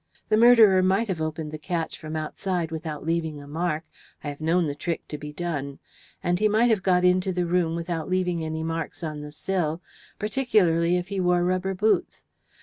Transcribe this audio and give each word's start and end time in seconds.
The 0.29 0.35
murderer 0.37 0.81
might 0.81 1.09
have 1.09 1.21
opened 1.21 1.51
the 1.51 1.59
catch 1.59 1.95
from 1.99 2.15
outside 2.15 2.71
without 2.71 3.05
leaving 3.05 3.39
a 3.39 3.45
mark 3.47 3.83
I 4.23 4.29
have 4.29 4.41
known 4.41 4.65
the 4.65 4.73
trick 4.73 5.07
to 5.09 5.17
be 5.19 5.31
done 5.31 5.77
and 6.23 6.39
he 6.39 6.47
might 6.47 6.71
have 6.71 6.81
got 6.81 7.05
into 7.05 7.31
the 7.31 7.45
room 7.45 7.75
without 7.75 8.09
leaving 8.09 8.43
any 8.43 8.63
marks 8.63 9.03
on 9.03 9.21
the 9.21 9.31
sill, 9.31 9.79
particularly 10.17 10.97
if 10.97 11.09
he 11.09 11.19
wore 11.19 11.43
rubber 11.43 11.75
boots. 11.75 12.23